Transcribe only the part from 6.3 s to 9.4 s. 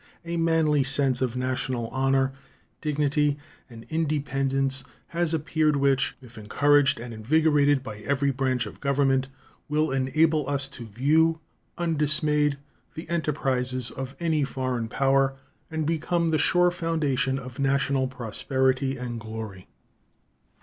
encouraged and invigorated by every branch of the Government,